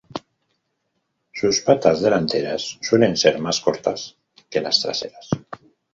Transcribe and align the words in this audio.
Sus 1.31 1.59
patas 1.61 2.01
delanteras 2.01 2.79
suelen 2.81 3.15
ser 3.15 3.37
más 3.37 3.61
cortas 3.61 4.17
que 4.49 4.59
las 4.59 4.81
traseras. 4.81 5.29